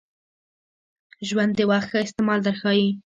ژوند 1.27 1.51
د 1.55 1.59
وخت 1.71 1.87
ښه 1.91 1.97
استعمال 2.05 2.39
در 2.43 2.55
ښایي. 2.61 2.89